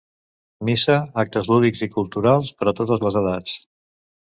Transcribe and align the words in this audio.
Missa, 0.69 0.95
actes 1.25 1.51
lúdics 1.51 1.85
i 1.87 1.89
culturals 1.97 2.51
per 2.63 2.69
a 2.73 2.75
totes 2.83 3.07
les 3.07 3.21
edats. 3.25 3.57